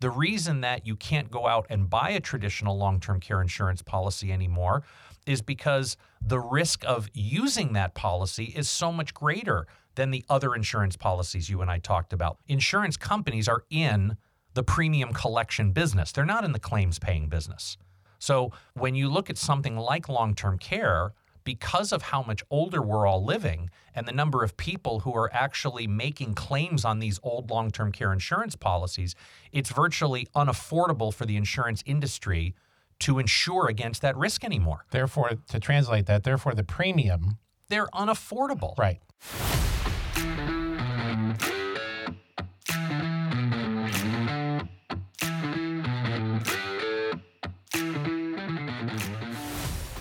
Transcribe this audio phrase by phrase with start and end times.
[0.00, 3.82] The reason that you can't go out and buy a traditional long term care insurance
[3.82, 4.84] policy anymore
[5.26, 9.66] is because the risk of using that policy is so much greater
[9.96, 12.38] than the other insurance policies you and I talked about.
[12.46, 14.16] Insurance companies are in
[14.54, 17.76] the premium collection business, they're not in the claims paying business.
[18.18, 21.12] So when you look at something like long term care,
[21.48, 25.32] because of how much older we're all living and the number of people who are
[25.32, 29.14] actually making claims on these old long term care insurance policies,
[29.50, 32.54] it's virtually unaffordable for the insurance industry
[32.98, 34.84] to insure against that risk anymore.
[34.90, 37.38] Therefore, to translate that, therefore the premium,
[37.70, 38.76] they're unaffordable.
[38.76, 39.00] Right.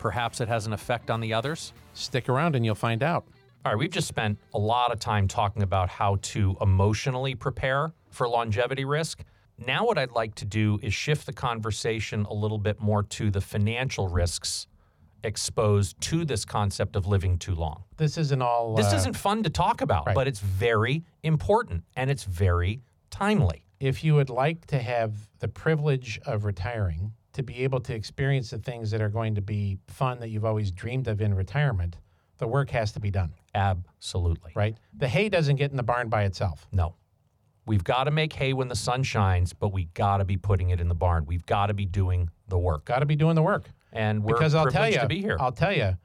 [0.00, 1.72] perhaps it has an effect on the others.
[1.92, 3.24] Stick around and you'll find out.
[3.64, 7.92] All right, we've just spent a lot of time talking about how to emotionally prepare
[8.10, 9.22] for longevity risk.
[9.58, 13.30] Now, what I'd like to do is shift the conversation a little bit more to
[13.30, 14.66] the financial risks
[15.22, 17.84] exposed to this concept of living too long.
[17.98, 18.74] This isn't all.
[18.74, 20.14] This uh, isn't fun to talk about, right.
[20.14, 23.66] but it's very important and it's very timely.
[23.80, 28.50] If you would like to have the privilege of retiring, to be able to experience
[28.50, 31.96] the things that are going to be fun that you've always dreamed of in retirement,
[32.38, 33.32] the work has to be done.
[33.54, 34.52] Absolutely.
[34.54, 34.76] Right?
[34.96, 36.66] The hay doesn't get in the barn by itself.
[36.72, 36.96] No.
[37.66, 40.70] We've got to make hay when the sun shines, but we got to be putting
[40.70, 41.24] it in the barn.
[41.26, 42.84] We've got to be doing the work.
[42.84, 43.68] Got to be doing the work.
[43.92, 45.36] And we're because I'll tell you, to be here.
[45.38, 45.96] I'll tell you,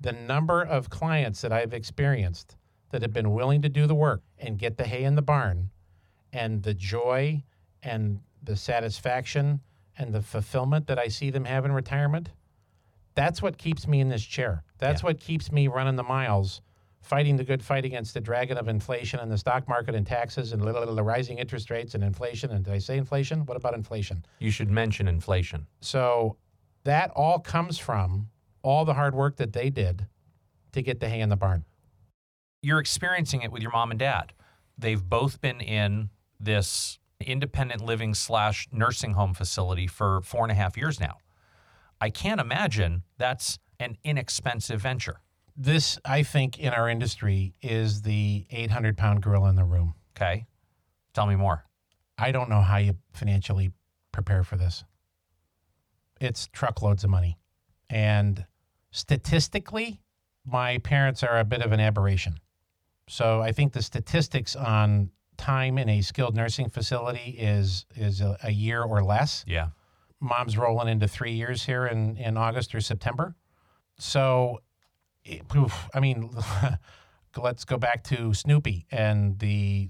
[0.00, 2.56] the number of clients that I've experienced
[2.90, 5.70] that have been willing to do the work and get the hay in the barn,
[6.32, 7.42] and the joy
[7.82, 9.60] and the satisfaction
[10.00, 12.30] and the fulfillment that I see them have in retirement,
[13.14, 14.64] that's what keeps me in this chair.
[14.78, 15.08] That's yeah.
[15.08, 16.62] what keeps me running the miles,
[17.02, 20.52] fighting the good fight against the dragon of inflation and the stock market and taxes
[20.52, 22.50] and little, little, the rising interest rates and inflation.
[22.50, 23.44] And did I say inflation?
[23.44, 24.24] What about inflation?
[24.38, 25.66] You should mention inflation.
[25.80, 26.36] So
[26.84, 28.28] that all comes from
[28.62, 30.06] all the hard work that they did
[30.72, 31.64] to get the hay in the barn.
[32.62, 34.32] You're experiencing it with your mom and dad.
[34.78, 40.54] They've both been in this independent living slash nursing home facility for four and a
[40.54, 41.18] half years now.
[42.00, 45.20] I can't imagine that's an inexpensive venture.
[45.56, 49.94] This, I think, in our industry is the 800 pound gorilla in the room.
[50.16, 50.46] Okay.
[51.12, 51.64] Tell me more.
[52.16, 53.72] I don't know how you financially
[54.12, 54.84] prepare for this.
[56.20, 57.38] It's truckloads of money.
[57.88, 58.46] And
[58.90, 60.00] statistically,
[60.44, 62.38] my parents are a bit of an aberration.
[63.08, 65.10] So I think the statistics on
[65.40, 69.44] time in a skilled nursing facility is is a, a year or less.
[69.46, 69.68] Yeah.
[70.20, 73.34] Mom's rolling into three years here in, in August or September.
[73.98, 74.60] So,
[75.24, 76.30] it, oof, I mean,
[77.36, 79.88] let's go back to Snoopy and the,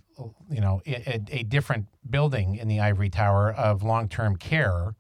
[0.48, 4.94] you know, a, a different building in the ivory tower of long term care.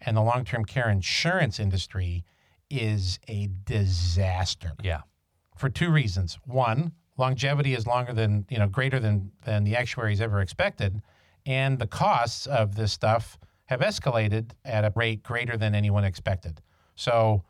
[0.00, 2.24] And the long term care insurance industry
[2.70, 4.72] is a disaster.
[4.82, 5.00] Yeah.
[5.58, 6.38] For two reasons.
[6.44, 11.00] One, longevity is longer than you know greater than than the actuaries ever expected,
[11.46, 16.60] and the costs of this stuff have escalated at a rate greater than anyone expected.
[16.96, 17.44] So,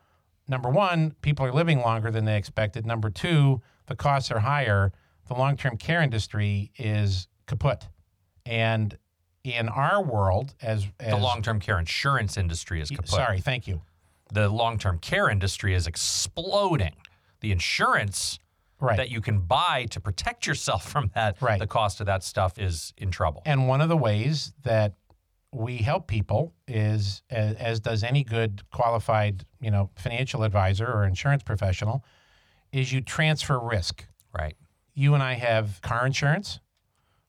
[0.47, 2.85] number one, people are living longer than they expected.
[2.85, 4.91] Number two, the costs are higher.
[5.27, 7.87] The long term care industry is kaput.
[8.45, 8.95] And
[9.43, 13.09] in our world, as, as the long term care insurance industry is kaput.
[13.09, 13.81] Sorry, thank you.
[14.31, 16.93] The long term care industry is exploding.
[17.39, 18.39] The insurance
[18.81, 18.97] right.
[18.97, 21.59] that you can buy to protect yourself from that, right.
[21.59, 23.41] the cost of that stuff is in trouble.
[23.45, 24.95] And one of the ways that
[25.53, 31.03] we help people is, as, as does any good qualified, you know, financial advisor or
[31.05, 32.03] insurance professional,
[32.71, 34.05] is you transfer risk.
[34.37, 34.55] Right.
[34.93, 36.59] You and I have car insurance.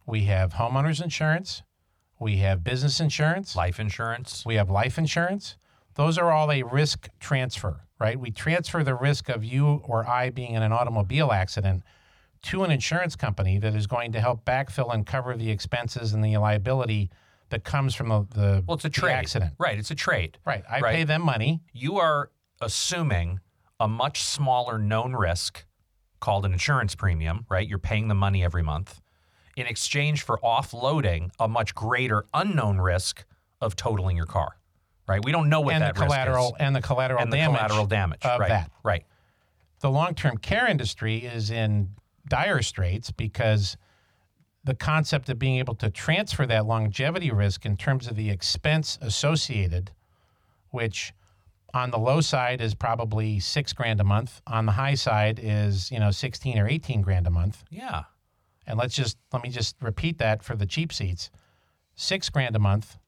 [0.07, 1.63] We have homeowners insurance.
[2.21, 3.57] We have business insurance.
[3.57, 4.45] Life insurance.
[4.47, 5.57] We have life insurance.
[5.95, 8.19] Those are all a risk transfer right?
[8.19, 11.85] We transfer the risk of you or I being in an automobile accident
[12.43, 16.25] to an insurance company that is going to help backfill and cover the expenses and
[16.25, 17.11] the liability
[17.51, 19.13] that comes from the, the, well, it's a trade.
[19.13, 19.53] accident.
[19.57, 20.37] Right, it's a trade.
[20.45, 20.65] Right.
[20.69, 20.97] I right.
[20.97, 21.61] pay them money.
[21.73, 23.39] You are assuming
[23.79, 25.65] a much smaller known risk
[26.19, 27.69] called an insurance premium, right?
[27.69, 29.01] You're paying the money every month
[29.57, 33.25] in exchange for offloading a much greater unknown risk
[33.61, 34.57] of totaling your car.
[35.07, 35.25] Right?
[35.25, 36.67] We don't know what and that the collateral risk is.
[36.67, 38.49] and the collateral and the damage collateral damage, of right?
[38.49, 38.71] that.
[38.83, 39.05] Right.
[39.81, 41.91] the long-term care industry is in
[42.29, 43.77] dire straits because
[44.65, 48.97] the concept of being able to transfer that longevity risk in terms of the expense
[49.01, 49.91] associated,
[50.71, 51.13] which
[51.75, 55.91] on the low side is probably six grand a month, on the high side is
[55.91, 57.65] you know sixteen or eighteen grand a month.
[57.71, 58.05] Yeah.
[58.67, 61.31] And let's just let me just repeat that for the cheap seats:
[61.97, 62.99] six grand a month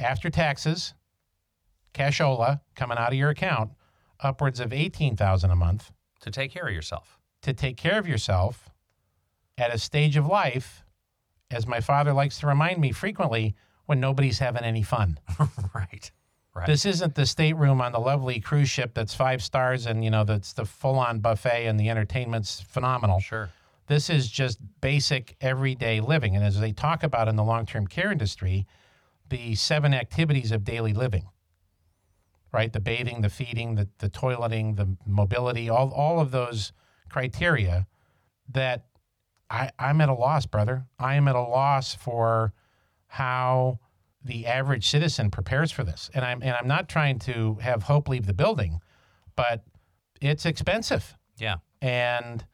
[0.00, 0.94] after taxes,
[1.94, 3.70] cashola coming out of your account,
[4.20, 7.18] upwards of eighteen thousand a month To take care of yourself.
[7.42, 8.70] to take care of yourself
[9.58, 10.84] at a stage of life,
[11.50, 13.54] as my father likes to remind me frequently,
[13.86, 15.18] when nobody's having any fun.
[15.74, 16.10] right.
[16.54, 16.66] Right.
[16.66, 20.24] This isn't the stateroom on the lovely cruise ship that's five stars and you know
[20.24, 23.20] that's the full-on buffet and the entertainment's phenomenal.
[23.20, 23.50] sure.
[23.86, 26.34] This is just basic everyday living.
[26.36, 28.66] And as they talk about in the long-term care industry,
[29.30, 31.28] the seven activities of daily living.
[32.52, 32.72] Right?
[32.72, 36.72] The bathing, the feeding, the, the toileting, the mobility, all all of those
[37.08, 37.86] criteria
[38.48, 38.86] that
[39.48, 40.86] I, I'm at a loss, brother.
[40.98, 42.52] I am at a loss for
[43.06, 43.80] how
[44.22, 46.10] the average citizen prepares for this.
[46.14, 48.80] And I'm and I'm not trying to have hope leave the building,
[49.36, 49.64] but
[50.20, 51.16] it's expensive.
[51.38, 51.56] Yeah.
[51.80, 52.44] And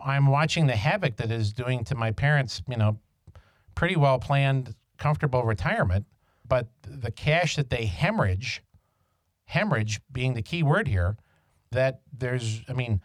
[0.00, 2.98] I'm watching the havoc that is doing to my parents, you know,
[3.74, 6.06] pretty well planned, comfortable retirement.
[6.48, 8.62] But the cash that they hemorrhage,
[9.46, 11.16] hemorrhage being the key word here,
[11.72, 13.00] that there's, I mean,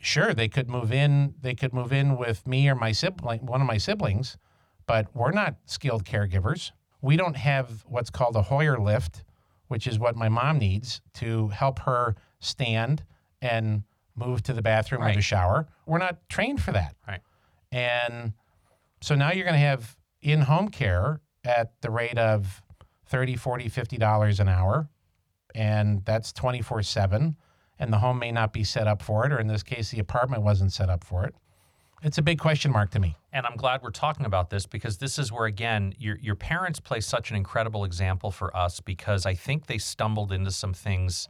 [0.00, 3.60] sure they could move in, they could move in with me or my sibling, one
[3.60, 4.36] of my siblings,
[4.86, 6.72] but we're not skilled caregivers.
[7.00, 9.24] We don't have what's called a Hoyer lift,
[9.68, 13.04] which is what my mom needs to help her stand
[13.40, 13.82] and
[14.14, 15.66] move to the bathroom or the shower.
[15.86, 16.94] We're not trained for that.
[17.06, 17.20] Right.
[17.72, 18.32] And
[19.00, 22.62] so now you're going to have in-home care at the rate of
[23.06, 24.88] 30, 40, 50 dollars an hour
[25.54, 27.36] and that's 24/7
[27.78, 29.98] and the home may not be set up for it or in this case the
[29.98, 31.34] apartment wasn't set up for it.
[32.02, 33.16] It's a big question mark to me.
[33.32, 36.78] And I'm glad we're talking about this because this is where, again, your, your parents
[36.78, 41.28] play such an incredible example for us because I think they stumbled into some things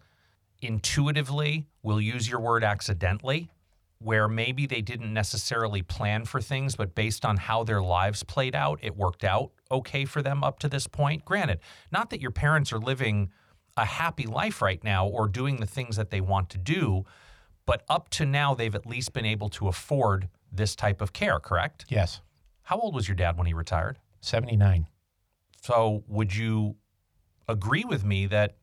[0.60, 3.50] intuitively, we'll use your word accidentally,
[3.98, 8.54] where maybe they didn't necessarily plan for things, but based on how their lives played
[8.54, 11.24] out, it worked out okay for them up to this point.
[11.24, 11.60] Granted,
[11.90, 13.30] not that your parents are living
[13.76, 17.04] a happy life right now or doing the things that they want to do,
[17.64, 21.40] but up to now, they've at least been able to afford this type of care,
[21.40, 21.84] correct?
[21.88, 22.20] Yes.
[22.62, 23.98] How old was your dad when he retired?
[24.20, 24.86] 79.
[25.62, 26.76] So, would you
[27.48, 28.56] agree with me that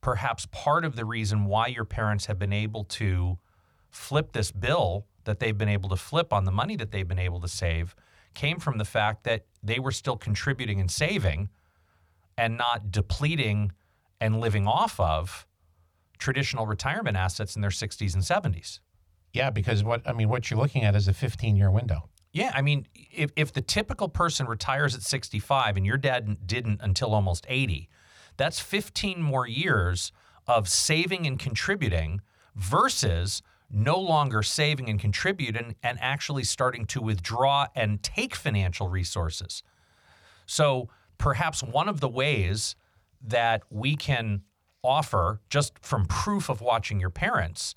[0.00, 3.38] perhaps part of the reason why your parents have been able to
[3.92, 7.18] flip this bill that they've been able to flip on the money that they've been
[7.18, 7.94] able to save
[8.34, 11.48] came from the fact that they were still contributing and saving
[12.36, 13.72] and not depleting
[14.20, 15.46] and living off of
[16.18, 18.80] traditional retirement assets in their 60s and 70s?
[19.32, 22.08] Yeah, because what I mean what you're looking at is a 15-year window.
[22.32, 26.80] Yeah, I mean, if, if the typical person retires at 65 and your dad didn't
[26.82, 27.90] until almost 80,
[28.38, 30.12] that's 15 more years
[30.46, 32.22] of saving and contributing
[32.54, 33.42] versus
[33.72, 39.62] no longer saving and contributing and actually starting to withdraw and take financial resources.
[40.46, 42.76] So perhaps one of the ways
[43.24, 44.42] that we can
[44.84, 47.74] offer, just from proof of watching your parents,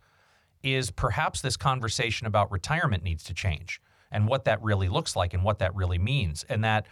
[0.63, 3.79] is perhaps this conversation about retirement needs to change
[4.11, 6.43] and what that really looks like and what that really means.
[6.49, 6.87] And that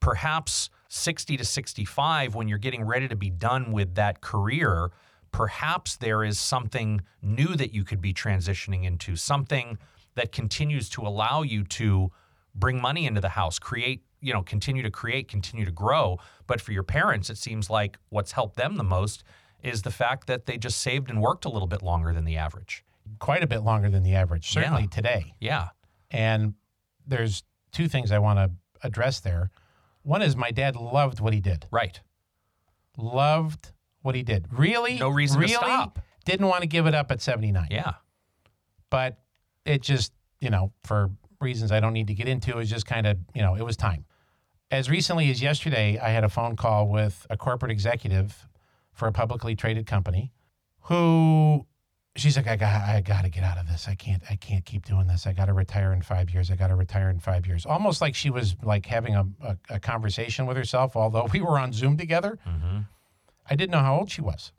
[0.00, 4.90] perhaps 60 to 65, when you're getting ready to be done with that career,
[5.36, 9.76] perhaps there is something new that you could be transitioning into, something
[10.14, 12.10] that continues to allow you to
[12.54, 16.18] bring money into the house, create, you know, continue to create, continue to grow.
[16.46, 19.24] But for your parents, it seems like what's helped them the most
[19.62, 22.38] is the fact that they just saved and worked a little bit longer than the
[22.38, 22.82] average.
[23.18, 24.88] Quite a bit longer than the average, certainly Yeah.
[24.88, 25.34] today.
[25.38, 25.68] Yeah.
[26.10, 26.54] And
[27.06, 28.52] there's two things I want to
[28.82, 29.50] address there.
[30.02, 31.66] One is my dad loved what he did.
[31.70, 32.00] Right.
[32.96, 33.72] Loved
[34.06, 34.46] what he did.
[34.50, 34.98] Really?
[34.98, 35.98] No reason to really stop.
[36.24, 37.68] Didn't want to give it up at 79.
[37.70, 37.94] Yeah.
[38.90, 39.18] But
[39.64, 41.10] it just, you know, for
[41.40, 43.62] reasons I don't need to get into, it was just kind of, you know, it
[43.64, 44.04] was time.
[44.70, 48.48] As recently as yesterday, I had a phone call with a corporate executive
[48.92, 50.32] for a publicly traded company
[50.80, 51.66] who
[52.16, 53.86] she's like, I got I gotta get out of this.
[53.88, 55.26] I can't I can't keep doing this.
[55.26, 56.50] I gotta retire in five years.
[56.50, 57.66] I gotta retire in five years.
[57.66, 61.58] Almost like she was like having a, a, a conversation with herself, although we were
[61.58, 62.38] on Zoom together.
[62.46, 62.78] Mm-hmm.
[63.48, 64.52] I didn't know how old she was.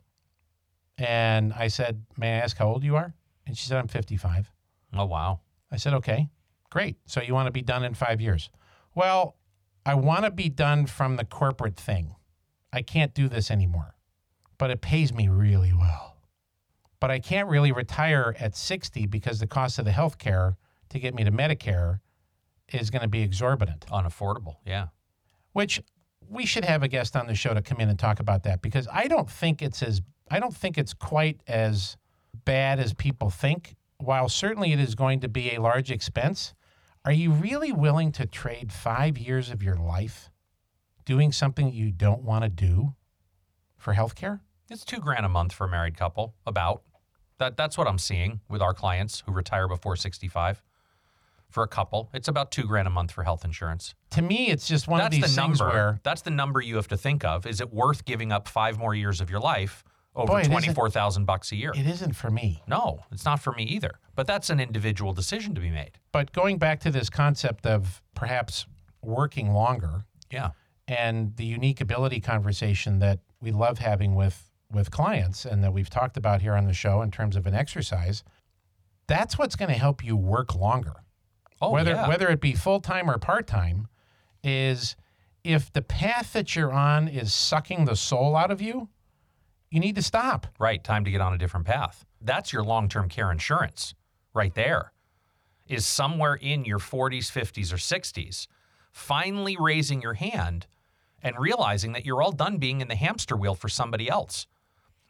[0.96, 3.14] And I said, May I ask how old you are?
[3.46, 4.50] And she said, I'm 55.
[4.94, 5.40] Oh, wow.
[5.70, 6.28] I said, okay,
[6.70, 6.96] great.
[7.06, 8.50] So you want to be done in five years?
[8.94, 9.36] Well,
[9.86, 12.14] I want to be done from the corporate thing.
[12.72, 13.94] I can't do this anymore.
[14.58, 16.16] but it pays me really well.
[17.00, 20.56] But I can't really retire at 60 because the cost of the health care
[20.88, 22.00] to get me to Medicare
[22.72, 24.56] is going to be exorbitant, Unaffordable.
[24.66, 24.88] Yeah.
[25.52, 25.80] which
[26.30, 28.62] we should have a guest on the show to come in and talk about that
[28.62, 31.96] because I don't think it's as I don't think it's quite as
[32.44, 33.76] bad as people think.
[33.98, 36.54] While certainly it is going to be a large expense,
[37.04, 40.30] are you really willing to trade 5 years of your life
[41.04, 42.94] doing something you don't want to do
[43.76, 44.40] for health care?
[44.70, 46.82] It's two grand a month for a married couple, about.
[47.38, 50.62] That that's what I'm seeing with our clients who retire before 65.
[51.50, 53.94] For a couple, it's about two grand a month for health insurance.
[54.10, 55.74] To me, it's just one That's of the these things number.
[55.74, 57.46] where That's the number you have to think of.
[57.46, 59.82] Is it worth giving up five more years of your life
[60.14, 61.72] over Boy, it isn't- twenty four thousand bucks a year?
[61.74, 62.62] it isn't for me.
[62.66, 63.92] no, it's not for me either.
[64.14, 65.92] But that's an individual decision to be made.
[66.12, 68.66] But going back to this concept of perhaps
[69.02, 70.50] working longer Yeah.
[70.86, 75.88] and the unique ability conversation that we love having with with clients and that we've
[75.88, 78.22] talked about here on the show in terms of an exercise,
[79.06, 80.92] that's what's going to help you work longer.
[81.60, 82.08] Oh whether yeah.
[82.08, 83.88] whether it be full time or part time,
[84.42, 84.96] is
[85.44, 88.88] if the path that you're on is sucking the soul out of you,
[89.70, 90.46] you need to stop.
[90.58, 92.04] Right, time to get on a different path.
[92.20, 93.94] That's your long term care insurance
[94.34, 94.92] right there.
[95.66, 98.46] Is somewhere in your 40s, 50s, or 60s,
[98.90, 100.66] finally raising your hand
[101.22, 104.46] and realizing that you're all done being in the hamster wheel for somebody else.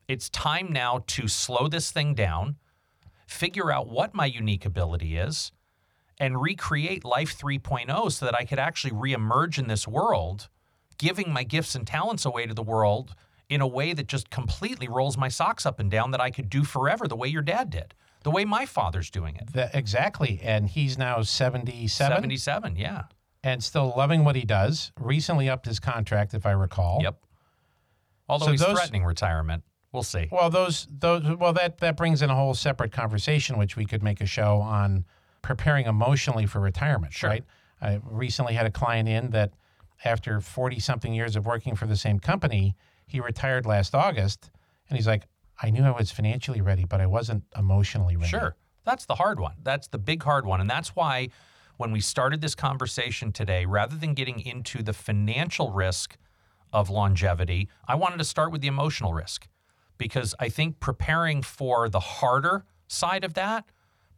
[0.09, 2.57] It's time now to slow this thing down,
[3.27, 5.53] figure out what my unique ability is,
[6.21, 10.49] and recreate Life 3.0 so that I could actually reemerge in this world,
[10.99, 13.15] giving my gifts and talents away to the world
[13.49, 16.51] in a way that just completely rolls my socks up and down that I could
[16.51, 17.95] do forever the way your dad did,
[18.25, 19.53] the way my father's doing it.
[19.55, 20.41] That, exactly.
[20.43, 23.05] And he's now 77, 77, yeah.
[23.43, 24.93] and still loving what he does.
[25.01, 26.99] Recently upped his contract, if I recall.
[27.03, 27.17] Yep.
[28.29, 29.65] Although So he's those- threatening retirement.
[29.91, 30.29] We'll see.
[30.31, 34.03] Well, those those well that that brings in a whole separate conversation, which we could
[34.03, 35.07] make a show on
[35.43, 37.13] preparing emotionally for retirement.
[37.13, 37.31] Sure.
[37.31, 37.45] Right.
[37.81, 39.53] I recently had a client in that
[40.05, 42.77] after forty something years of working for the same company,
[43.07, 44.51] he retired last August,
[44.89, 45.25] and he's like,
[45.63, 48.29] I knew I was financially ready, but I wasn't emotionally ready.
[48.29, 48.57] Sure.
[48.85, 49.55] That's the hard one.
[49.63, 50.61] That's the big hard one.
[50.61, 51.29] And that's why
[51.77, 56.17] when we started this conversation today, rather than getting into the financial risk
[56.73, 59.49] of longevity, I wanted to start with the emotional risk
[59.97, 63.65] because I think preparing for the harder side of that,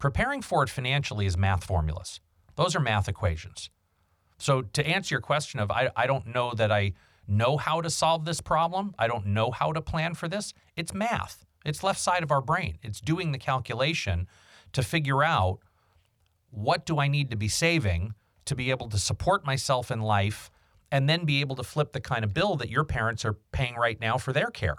[0.00, 2.20] preparing for it financially is math formulas.
[2.56, 3.70] Those are math equations.
[4.38, 6.94] So to answer your question of I, I don't know that I
[7.28, 10.92] know how to solve this problem, I don't know how to plan for this, it's
[10.92, 11.44] math.
[11.64, 12.78] It's left side of our brain.
[12.82, 14.26] It's doing the calculation
[14.72, 15.58] to figure out
[16.50, 18.14] what do I need to be saving
[18.46, 20.50] to be able to support myself in life
[20.90, 23.76] and then be able to flip the kind of bill that your parents are paying
[23.76, 24.78] right now for their care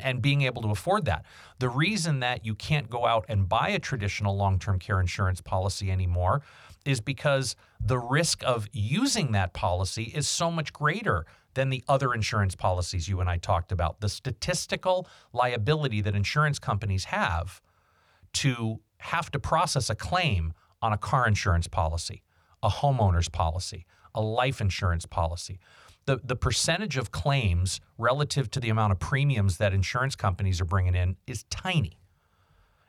[0.00, 1.24] and being able to afford that.
[1.58, 5.40] The reason that you can't go out and buy a traditional long term care insurance
[5.40, 6.42] policy anymore
[6.84, 12.14] is because the risk of using that policy is so much greater than the other
[12.14, 14.00] insurance policies you and I talked about.
[14.00, 17.60] The statistical liability that insurance companies have
[18.34, 22.22] to have to process a claim on a car insurance policy,
[22.62, 25.58] a homeowner's policy, a life insurance policy.
[26.08, 30.64] The, the percentage of claims relative to the amount of premiums that insurance companies are
[30.64, 31.98] bringing in is tiny.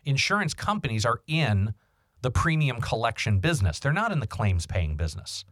[0.05, 1.73] Insurance companies are in
[2.21, 5.43] the premium collection business, they're not in the claims paying business.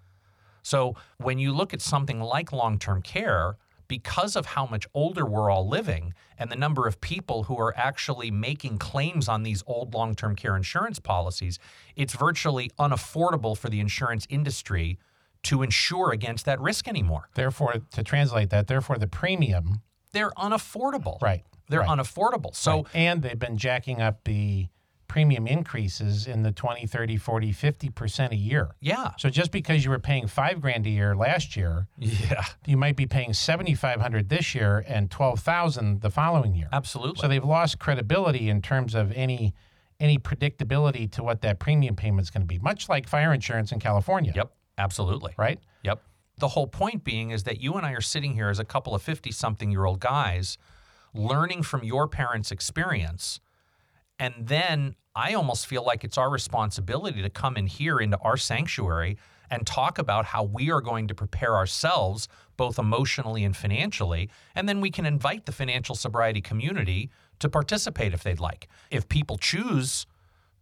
[0.63, 3.57] So when you look at something like long term care,
[3.89, 7.75] because of how much older we're all living and the number of people who are
[7.75, 11.59] actually making claims on these old long term care insurance policies,
[11.97, 14.97] it's virtually unaffordable for the insurance industry
[15.43, 17.29] to insure against that risk anymore.
[17.35, 19.81] Therefore, to translate that, therefore the premium,
[20.13, 21.21] They're unaffordable.
[21.21, 21.43] right?
[21.69, 22.55] They're right, unaffordable.
[22.55, 22.85] So right.
[22.95, 24.67] and they've been jacking up the
[25.07, 28.71] premium increases in the 20, 30, 40, 50% a year.
[28.81, 29.11] yeah.
[29.17, 32.43] So just because you were paying five grand a year last year, Yeah.
[32.65, 36.67] you might be paying 7,500 this year and 12,000 the following year.
[36.73, 37.21] Absolutely.
[37.21, 39.53] So they've lost credibility in terms of any
[39.99, 42.59] any predictability to what that premium payment is going to be.
[42.59, 44.51] Much like fire insurance in California, yep.
[44.77, 45.33] Absolutely.
[45.37, 45.59] right?
[45.83, 46.01] Yep.
[46.37, 48.93] The whole point being is that you and I are sitting here as a couple
[48.93, 50.57] of 50 something year old guys
[51.13, 53.39] learning from your parents' experience.
[54.19, 58.37] And then I almost feel like it's our responsibility to come in here into our
[58.37, 59.17] sanctuary
[59.49, 64.29] and talk about how we are going to prepare ourselves, both emotionally and financially.
[64.55, 68.67] And then we can invite the financial sobriety community to participate if they'd like.
[68.91, 70.05] If people choose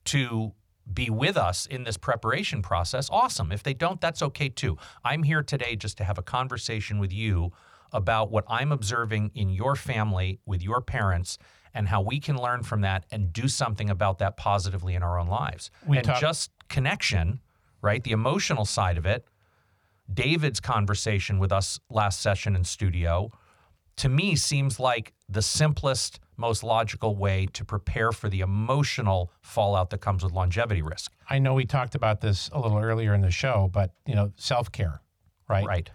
[0.05, 0.53] to
[0.91, 3.51] be with us in this preparation process, awesome.
[3.51, 4.77] If they don't, that's okay too.
[5.03, 7.51] I'm here today just to have a conversation with you
[7.91, 11.37] about what I'm observing in your family with your parents
[11.73, 15.19] and how we can learn from that and do something about that positively in our
[15.19, 15.71] own lives.
[15.85, 17.41] We and talk- just connection,
[17.81, 18.03] right?
[18.03, 19.25] The emotional side of it.
[20.13, 23.31] David's conversation with us last session in studio
[23.97, 29.89] to me seems like the simplest, most logical way to prepare for the emotional fallout
[29.91, 31.11] that comes with longevity risk.
[31.29, 34.31] I know we talked about this a little earlier in the show, but you know,
[34.35, 35.01] self care,
[35.47, 35.65] right?
[35.65, 35.89] Right.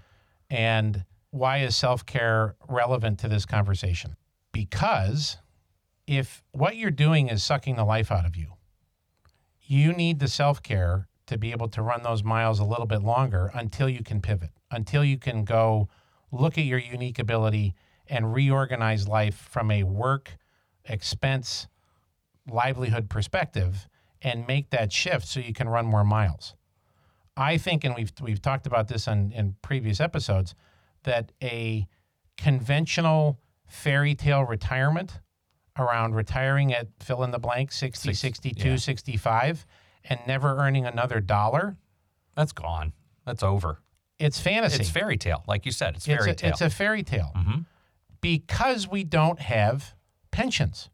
[0.48, 4.16] And why is self care relevant to this conversation?
[4.52, 5.36] Because
[6.06, 8.54] if what you're doing is sucking the life out of you,
[9.62, 13.02] you need the self care to be able to run those miles a little bit
[13.02, 15.88] longer until you can pivot, until you can go
[16.32, 17.74] look at your unique ability
[18.10, 20.36] and reorganize life from a work,
[20.84, 21.68] expense,
[22.50, 23.88] livelihood perspective
[24.20, 26.54] and make that shift so you can run more miles.
[27.36, 30.54] I think, and we've we've talked about this on, in previous episodes,
[31.04, 31.86] that a
[32.36, 33.38] conventional
[33.68, 35.20] fairy tale retirement
[35.78, 38.76] around retiring at fill in the blank 60, Six- 62, yeah.
[38.76, 39.64] 65
[40.04, 41.76] and never earning another dollar,
[42.34, 42.92] That's gone.
[43.24, 43.78] That's over.
[44.18, 44.80] it's fantasy.
[44.80, 45.44] It's fairy tale.
[45.46, 46.50] Like you said, it's It's fairy a, tale.
[46.50, 47.64] It's a fairy tale Mhm.
[48.20, 49.94] Because we don't have
[50.30, 50.90] pensions.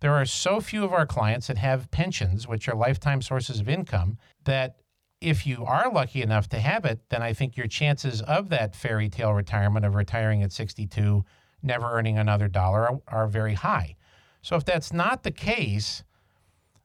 [0.00, 3.68] There are so few of our clients that have pensions, which are lifetime sources of
[3.68, 4.76] income, that
[5.20, 8.74] if you are lucky enough to have it, then I think your chances of that
[8.74, 11.24] fairy tale retirement of retiring at 62,
[11.62, 13.96] never earning another dollar, are, are very high.
[14.40, 16.02] So if that's not the case,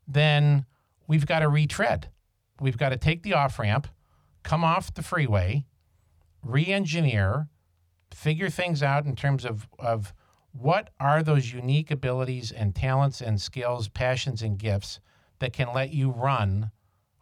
[0.05, 0.65] then
[1.07, 2.09] we've got to retread.
[2.59, 3.87] We've got to take the off ramp,
[4.43, 5.65] come off the freeway,
[6.43, 7.47] re engineer,
[8.15, 10.13] figure things out in terms of, of
[10.53, 15.01] what are those unique abilities and talents and skills, passions and gifts
[15.39, 16.71] that can let you run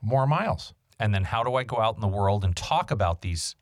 [0.01, 0.73] more miles.
[1.00, 3.55] and then how do I go out in the world and talk about these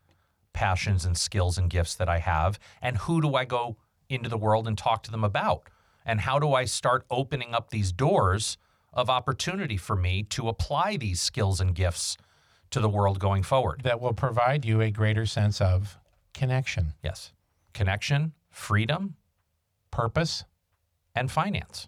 [0.51, 2.59] passions and skills and gifts that I have?
[2.81, 3.77] And who do I go
[4.09, 5.63] into the world and talk to them about?
[6.05, 8.57] And how do I start opening up these doors
[8.91, 12.17] of opportunity for me to apply these skills and gifts
[12.71, 13.81] to the world going forward?
[13.83, 15.97] that will provide you a greater sense of
[16.33, 17.33] connection, Yes.
[17.73, 19.15] Connection, freedom,
[19.91, 20.43] purpose.
[21.15, 21.87] and finance.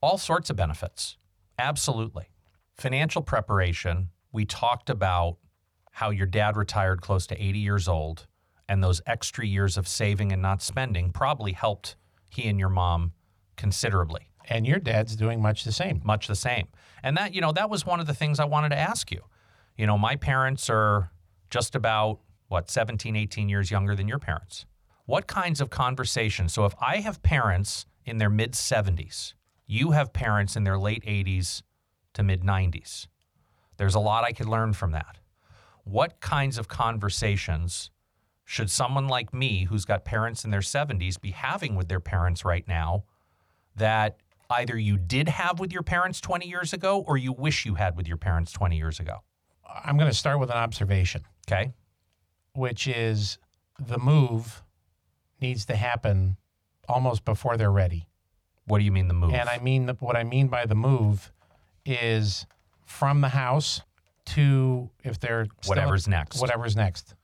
[0.00, 1.16] All sorts of benefits.
[1.58, 2.28] Absolutely.
[2.76, 5.38] Financial preparation, we talked about
[5.92, 8.26] how your dad retired close to 80 years old,
[8.68, 11.96] and those extra years of saving and not spending probably helped
[12.30, 13.12] he and your mom
[13.56, 16.00] considerably, And your dad's doing much the same.
[16.04, 16.68] much the same.
[17.02, 19.22] And that, you know, that was one of the things I wanted to ask you.
[19.76, 21.10] You know, my parents are
[21.50, 24.66] just about, what, 17, 18 years younger than your parents.
[25.04, 26.52] What kinds of conversations?
[26.52, 29.34] So if I have parents in their mid 70s,
[29.66, 31.62] you have parents in their late 80s
[32.14, 33.06] to mid 90s.
[33.76, 35.18] There's a lot I could learn from that.
[35.84, 37.90] What kinds of conversations
[38.44, 42.44] should someone like me, who's got parents in their 70s, be having with their parents
[42.44, 43.04] right now
[43.74, 44.16] that
[44.50, 47.96] either you did have with your parents 20 years ago or you wish you had
[47.96, 49.18] with your parents 20 years ago?
[49.84, 51.72] I'm going to start with an observation, Okay.
[52.56, 53.38] Which is
[53.78, 54.62] the move
[55.40, 56.36] needs to happen
[56.88, 58.08] almost before they're ready.
[58.66, 59.34] What do you mean the move?
[59.34, 61.32] And I mean what I mean by the move
[61.84, 62.46] is
[62.84, 63.82] from the house
[64.26, 66.40] to if they're still- Whatever's next.
[66.40, 67.14] Whatever's next.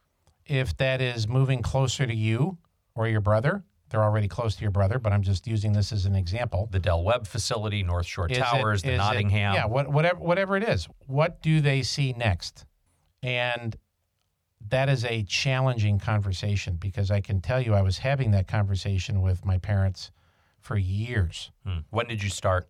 [0.47, 2.59] If that is moving closer to you
[2.95, 6.05] or your brother, they're already close to your brother, but I'm just using this as
[6.07, 6.69] an example.
[6.71, 9.55] the Del Webb facility, North Shore Is it- Towers, the is it- Nottingham.
[9.55, 10.89] yeah, what, whatever, whatever it is.
[11.07, 12.67] What do they see next?
[13.23, 13.77] And
[14.69, 19.21] that is a challenging conversation because I can tell you I was having that conversation
[19.21, 20.11] with my parents
[20.61, 21.51] for years.
[21.67, 21.79] Hmm.
[21.91, 22.69] When did you start?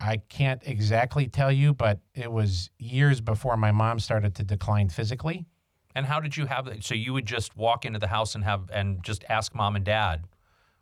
[0.00, 4.88] I can't exactly tell you, but it was years before my mom started to decline
[4.88, 5.46] physically.
[5.94, 6.82] And how did you have that?
[6.82, 9.84] So you would just walk into the house and have and just ask mom and
[9.84, 10.24] dad.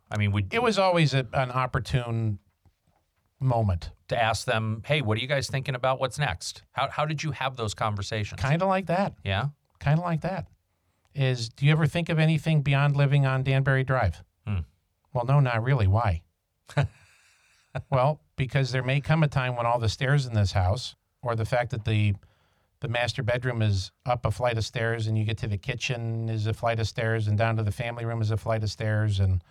[0.09, 2.39] I mean, would It was always a, an opportune
[3.39, 5.99] moment, to ask them, hey, what are you guys thinking about?
[5.99, 6.63] What's next?
[6.71, 8.41] How how did you have those conversations?
[8.41, 9.13] kind of like that.
[9.23, 9.47] yeah.
[9.81, 10.47] Kind of like that.
[11.13, 14.23] Is do you ever think of anything beyond living on Danbury Drive?
[14.47, 14.59] Hmm.
[15.11, 15.87] Well, no, not really.
[15.87, 16.21] Why?
[17.89, 21.35] well, because there may come a time when all the stairs in this house, or
[21.35, 22.13] the fact that the
[22.79, 26.29] the master bedroom is up a flight of stairs, and you get to the kitchen
[26.29, 28.69] is a flight of stairs, and down to the family room is a flight of
[28.69, 29.43] stairs, and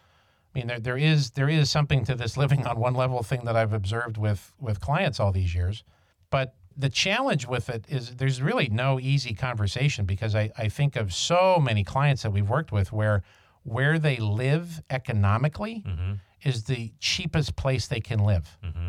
[0.55, 3.45] I mean there there is there is something to this living on one level thing
[3.45, 5.83] that I've observed with with clients all these years,
[6.31, 10.97] but the challenge with it is there's really no easy conversation because I, I think
[10.97, 13.23] of so many clients that we've worked with where
[13.63, 16.13] where they live economically Mm-hmm.
[16.43, 18.59] is the cheapest place they can live.
[18.65, 18.89] Mm-hmm.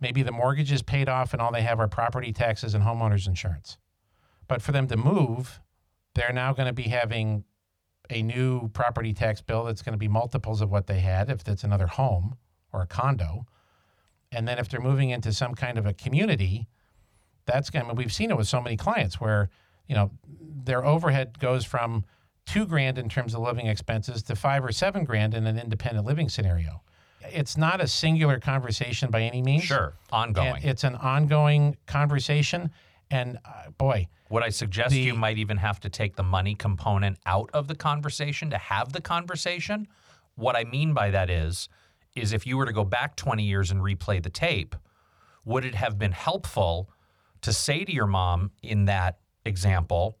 [0.00, 3.26] Maybe the mortgage is paid off and all they have are property taxes and homeowners
[3.26, 3.78] insurance.
[4.48, 5.60] But for them to move,
[6.14, 7.44] they're now going to be having
[8.10, 11.48] a new property tax bill that's going to be multiples of what they had if
[11.48, 12.36] it's another home
[12.72, 13.46] or a condo.
[14.30, 16.68] And then if they're moving into some kind of a community,
[17.46, 19.50] that's going to, we've seen it with so many clients where,
[19.86, 20.10] you know,
[20.64, 22.04] their overhead goes from
[22.46, 26.06] two grand in terms of living expenses to five or seven grand in an independent
[26.06, 26.82] living scenario.
[27.30, 29.64] It's not a singular conversation by any means.
[29.64, 30.62] Sure, And ongoing.
[30.64, 32.70] it's an ongoing conversation.
[33.10, 37.18] And uh, boy, Would I suggest you might even have to take the money component
[37.26, 39.86] out of the conversation to have the conversation?
[40.34, 41.68] What I mean by that is,
[42.16, 44.74] is if you were to go back 20 years and replay the tape,
[45.44, 46.90] would it have been helpful
[47.42, 50.18] to say to your mom in that example,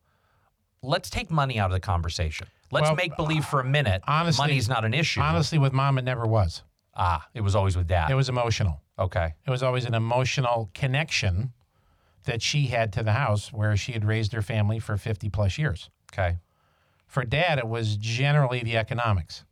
[0.82, 2.46] let's take money out of the conversation.
[2.70, 5.20] Let's Well, make believe for a minute honestly- money's not an issue.
[5.20, 6.62] honestly, with mom, it never was.
[6.94, 8.10] ah, it was always with dad.
[8.10, 8.82] It was emotional.
[8.98, 9.34] okay.
[9.46, 11.52] It was always an emotional connection
[12.24, 15.56] that she had to the house where she had raised her family for 50 plus
[15.58, 15.88] years.
[16.12, 16.36] Okay.
[17.06, 19.44] For dad, it was generally the economics.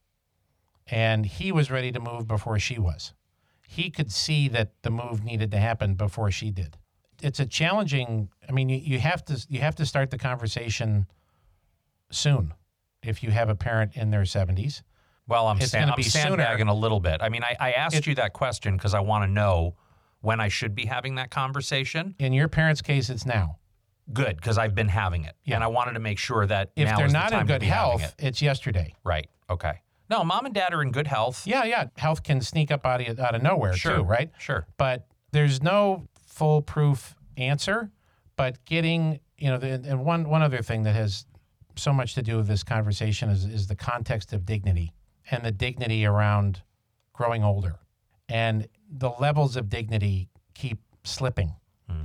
[0.87, 3.13] And he was ready to move before she was.
[3.67, 6.77] He could see that the move needed to happen before she did.
[7.23, 11.07] It's a challenging, I mean, you, you have to you have to start the conversation
[12.11, 12.55] soon
[13.03, 14.83] if you have a parent in their 70s.
[15.27, 16.25] Well, I'm, It's sand, I'm be sooner.
[16.25, 17.23] sandbagging a little bit.
[17.23, 19.77] I mean, I, I asked It- you that question because I want to know
[20.21, 22.15] when I should be having that conversation.
[22.19, 23.59] In your parent's case, it's now.
[24.13, 27.07] Good, because I've been having it, and I wanted to make sure that If they're
[27.07, 28.15] the not time in good health, it.
[28.19, 28.95] it's yesterday.
[29.05, 29.29] Right.
[29.49, 29.75] Okay.
[30.11, 31.47] No, mom and dad are in good health.
[31.47, 31.87] Yeah, yeah.
[31.97, 33.99] Health can sneak up out of, out of nowhere Sure.
[33.99, 34.33] too, right?
[34.39, 34.67] Sure.
[34.79, 36.09] But there's no
[36.41, 37.91] foolproof answer.
[38.37, 41.27] But getting, you know, the, and one one other thing that has
[41.77, 44.95] so much to do with this conversation is is the context of dignity
[45.31, 46.63] and the dignity around
[47.13, 47.79] growing older,
[48.27, 51.53] and the levels of dignity keep slipping.
[51.91, 52.05] Hmm.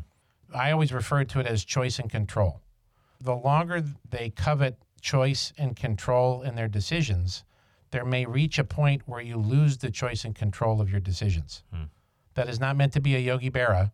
[0.53, 2.59] I always refer to it as choice and control.
[3.21, 7.45] The longer they covet choice and control in their decisions,
[7.91, 11.63] there may reach a point where you lose the choice and control of your decisions.
[11.71, 11.83] Hmm.
[12.33, 13.91] That is not meant to be a Yogi Berra,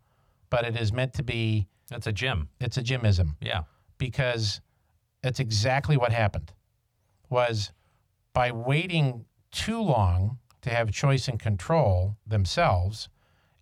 [0.51, 2.49] but it is meant to be, It's a gym.
[2.59, 3.63] it's a Jimism Yeah.
[3.97, 4.61] because
[5.23, 6.53] it's exactly what happened
[7.29, 7.71] was
[8.33, 13.09] by waiting too long to have choice and control themselves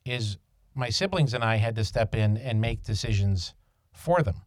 [0.06, 0.38] is
[0.75, 3.54] my siblings and I had to step in and make decisions
[3.93, 4.41] for them.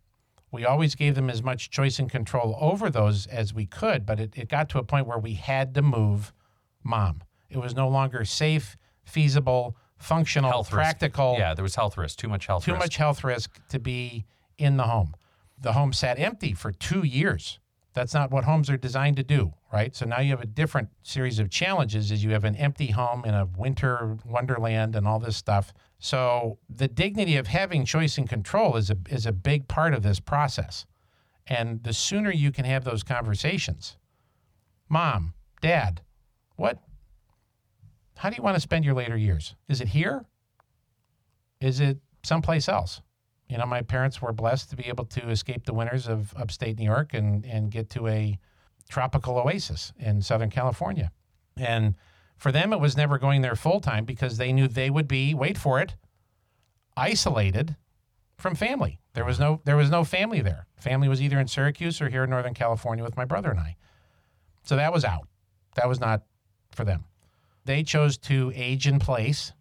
[0.50, 4.20] We always gave them as much choice and control over those as we could, but
[4.20, 6.32] it, it got to a point where we had to move
[6.82, 7.22] mom.
[7.48, 11.40] It was no longer safe, feasible, functional, Health practical risk.
[11.40, 12.18] Yeah, there was health risk.
[12.18, 12.66] Too much health risk.
[12.66, 12.84] too risk.
[12.84, 14.24] much health risk to be
[14.58, 15.14] in the home.
[15.60, 17.58] The home sat empty for two years.
[17.94, 19.94] That's not what homes are designed to do, right?
[19.94, 23.24] So now you have a different series of challenges as you have an empty home
[23.24, 25.74] in a winter wonderland and all this stuff.
[25.98, 30.02] So the dignity of having choice and control is a is a big part of
[30.02, 30.86] this process.
[31.46, 33.98] And the sooner you can have those conversations,
[34.88, 36.00] mom, dad,
[36.56, 36.78] what
[38.22, 39.56] how do you want to spend your later years?
[39.68, 40.24] Is it here?
[41.60, 43.00] Is it someplace else?
[43.48, 46.78] You know, my parents were blessed to be able to escape the winters of upstate
[46.78, 48.38] New York and, and get to a
[48.88, 51.10] tropical oasis in Southern California.
[51.56, 51.96] And
[52.36, 55.34] for them, it was never going there full time because they knew they would be,
[55.34, 55.96] wait for it,
[56.96, 57.74] isolated
[58.38, 59.00] from family.
[59.14, 60.68] There was no there was no family there.
[60.76, 63.74] Family was either in Syracuse or here in Northern California with my brother and I.
[64.62, 65.26] So that was out.
[65.74, 66.22] That was not
[66.70, 67.06] for them.
[67.64, 69.52] They chose to age in place.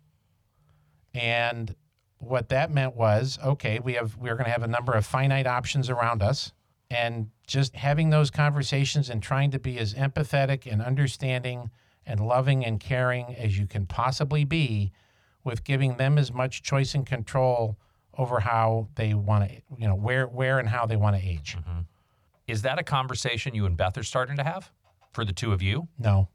[1.13, 1.75] And
[2.17, 5.47] what that meant was, okay, we have we're going to have a number of finite
[5.47, 6.53] options around us
[6.89, 11.69] and just having those conversations and trying to be as empathetic and understanding
[12.05, 14.91] and loving and caring as you can possibly be
[15.43, 17.77] with giving them as much choice and control
[18.17, 21.57] over how they want to, you know, where where and how they want to age.
[21.57, 21.81] Mm-hmm.
[22.47, 24.71] Is that a conversation you and Beth are starting to have
[25.13, 25.87] for the two of you?
[25.97, 26.27] No.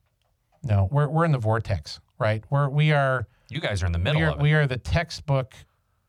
[0.62, 2.42] No, we're we're in the vortex, right?
[2.50, 4.42] We're we are You guys are in the middle we are, of it.
[4.42, 5.54] we are the textbook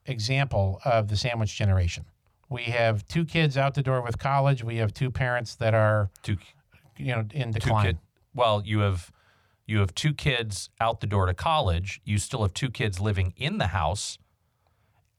[0.06, 2.06] example of the sandwich generation.
[2.50, 4.64] We have two kids out the door with college.
[4.64, 6.38] We have two parents that are, two
[6.98, 7.86] you know, in two decline.
[7.86, 7.98] kid.
[8.34, 9.12] Well, you have
[9.66, 12.00] you have two kids out the door to college.
[12.06, 14.18] You still have two kids living in the house,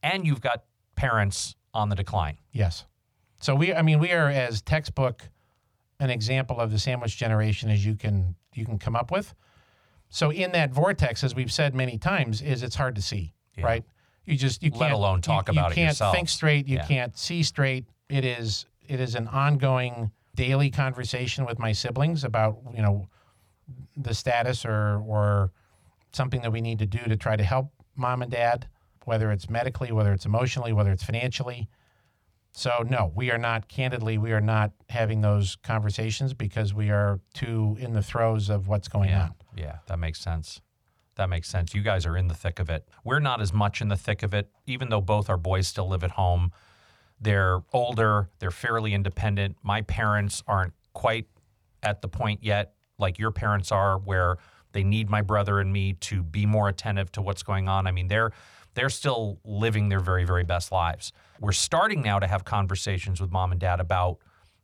[0.02, 0.64] and you've got
[0.96, 2.38] parents on the decline.
[2.50, 2.86] Yes.
[3.40, 5.28] So we, I mean, we are as textbook
[6.00, 9.34] an example of the sandwich generation as you can you can come up with.
[10.10, 13.84] So in that vortex, as we've said many times, is it's hard to see, right?
[14.24, 16.16] You just you Let can't alone talk you, about you it can't yourselves.
[16.16, 16.66] think straight.
[16.68, 16.86] You Yeah.
[16.86, 17.86] can't see straight.
[18.08, 23.08] It is it is an ongoing daily conversation with my siblings about you know
[23.96, 25.52] the status or or
[26.12, 28.66] something that we need to do to try to help mom and dad,
[29.04, 31.68] whether it's medically, whether it's emotionally, whether it's financially.
[32.58, 37.20] So, no, we are not, candidly, we are not having those conversations because we are
[37.32, 39.26] too in the throes of what's going Yeah.
[39.26, 39.34] on.
[39.54, 40.60] Yeah, that makes sense.
[41.14, 41.72] That makes sense.
[41.72, 42.88] You guys are in the thick of it.
[43.04, 45.86] We're not as much in the thick of it, even though both our boys still
[45.88, 46.50] live at home.
[47.20, 49.56] They're older, they're fairly independent.
[49.62, 51.28] My parents aren't quite
[51.84, 54.36] at the point yet, like your parents are, where
[54.72, 57.86] they need my brother and me to be more attentive to what's going on.
[57.86, 58.32] I mean, they're
[58.78, 61.12] they're still living their very, very best lives.
[61.40, 64.18] We're starting now to have conversations with mom and dad about,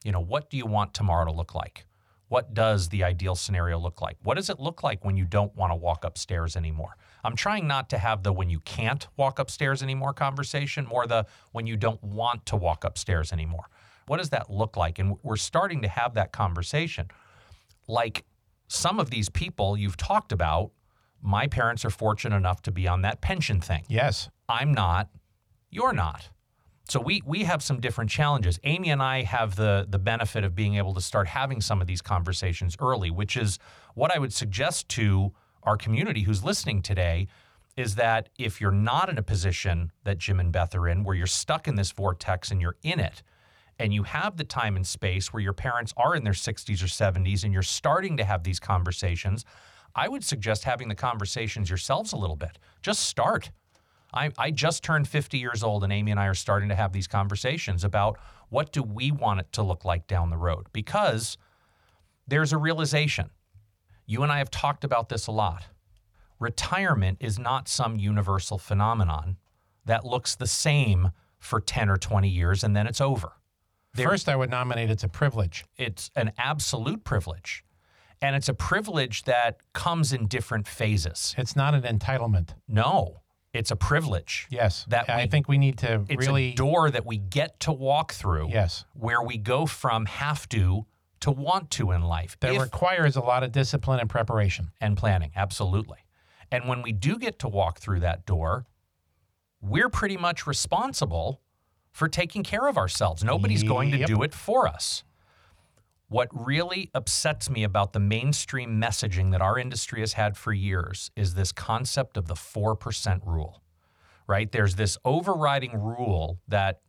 [0.05, 1.87] you know, what do you want tomorrow to look like?
[2.29, 4.17] What does the ideal scenario look like?
[4.23, 6.97] What does it look like when you don't want to walk upstairs anymore?
[7.23, 11.27] I'm trying not to have the when you can't walk upstairs anymore conversation, more the
[11.53, 13.69] when you don't want to walk upstairs anymore.
[14.07, 14.99] What does that look like?
[14.99, 17.09] And we're starting to have that conversation.
[17.89, 18.25] Like
[18.69, 20.73] some of these people you've talked about,
[21.25, 23.83] my parents are fortunate enough to be on that pension thing.
[23.89, 24.29] Yes.
[24.49, 25.09] I'm not,
[25.71, 26.29] you're not.
[26.87, 28.61] So we we have some different challenges.
[28.63, 31.87] Amy and I have the the benefit of being able to start having some of
[31.87, 33.59] these conversations early, which is
[33.95, 35.33] what I would suggest to
[35.63, 37.27] our community who's listening today
[37.77, 41.17] is that if you're not in a position that Jim and Beth are in where
[41.17, 43.23] you're stuck in this vortex and you're in it
[43.79, 46.87] and you have the time and space where your parents are in their 60s or
[46.87, 49.45] 70s and you're starting to have these conversations,
[49.95, 52.59] I would suggest having the conversations yourselves a little bit.
[52.83, 53.51] Just start.
[54.13, 56.93] I, I just turned 50 years old, and Amy and I are starting to have
[56.93, 61.37] these conversations about what do we want it to look like down the road because
[62.27, 63.31] there's a realization.
[64.07, 65.65] You and I have talked about this a lot.
[66.39, 69.37] Retirement is not some universal phenomenon
[69.85, 73.33] that looks the same for 10 or 20 years and then it's over.
[73.95, 75.65] There- First, I would nominate it's a privilege.
[75.77, 77.65] It's an absolute privilege.
[78.25, 81.35] And it's a privilege that comes in different phases.
[81.37, 82.55] It's not an entitlement.
[82.67, 83.21] No,
[83.53, 84.47] it's a privilege.
[84.51, 84.87] Yes.
[84.89, 86.53] That I we- think we need to It's really.
[86.53, 88.87] a door that we get to walk through Yes.
[88.95, 90.87] where we go from have to
[91.21, 94.73] to want to in life That If- requires a lot of discipline and preparation.
[94.81, 95.31] and planning.
[95.37, 95.99] Absolutely.
[96.51, 98.65] And when we do get to walk through that door,
[99.61, 101.41] we're pretty much responsible
[101.93, 103.23] for taking care of ourselves.
[103.23, 105.05] Nobody's going to do it for us.
[106.09, 111.11] What really upsets me about the mainstream messaging that our industry has had for years
[111.17, 113.63] is this concept of the 4% rule,
[114.27, 114.51] right?
[114.51, 116.81] There's this overriding rule that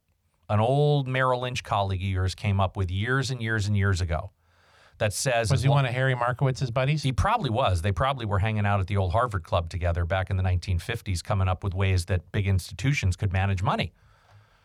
[0.50, 4.02] an old Merrill Lynch colleague of yours came up with years and years and years
[4.02, 4.32] ago
[4.98, 7.04] that says Was he one of Harry Markowitz's buddies?
[7.04, 7.82] he probably was.
[7.82, 11.24] They probably were hanging out at the old Harvard Club together back in the 1950s,
[11.24, 13.94] coming up with ways that big institutions could manage money.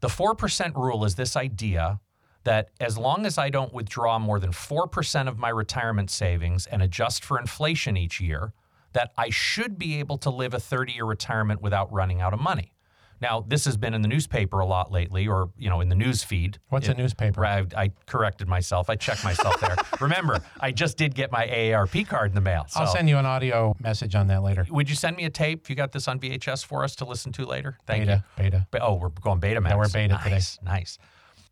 [0.00, 2.00] The 4% rule is this idea
[2.44, 6.82] that as long as I don't withdraw more than 4% of my retirement savings and
[6.82, 8.52] adjust for inflation each year,
[8.92, 12.40] that I should be able to live a 30 year retirement without running out of
[12.40, 12.72] money.
[13.22, 15.94] Now, this has been in the newspaper a lot lately, or you know, in the
[15.94, 16.58] news feed.
[16.70, 17.44] What's a newspaper?
[17.44, 18.88] I, I corrected myself.
[18.88, 19.76] I checked myself there.
[20.00, 22.64] Remember, I just did get my AARP card in the mail.
[22.70, 24.66] So I'll send you an audio message on that later.
[24.70, 27.04] would you send me a tape if you got this on VHS for us to
[27.04, 27.76] listen to later?
[27.86, 28.06] Thank you.
[28.06, 28.66] Beta, beta.
[28.70, 29.60] Be- Oh, we're going beta.
[29.60, 29.76] Betamax.
[29.76, 30.30] we're beta today.
[30.30, 30.98] nice, Nice.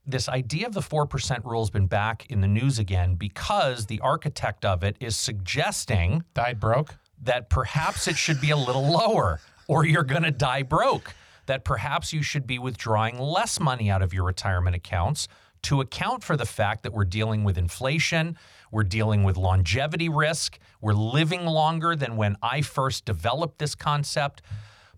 [0.09, 4.01] This idea of the 4% rule has been back in the news again because the
[4.01, 6.97] architect of it is suggesting Died broke.
[7.23, 11.13] that perhaps it should be a little lower or you're going to die broke.
[11.45, 15.29] That perhaps you should be withdrawing less money out of your retirement accounts
[15.65, 18.39] to account for the fact that we're dealing with inflation,
[18.73, 24.41] we're dealing with longevity risk, we're living longer than when I first developed this concept.